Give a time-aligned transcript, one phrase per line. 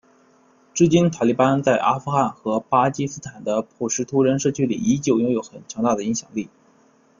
[0.73, 6.49] 至今塔利班在阿富汗和巴基斯坦的普什图人社区里依旧拥有很强大的影响力。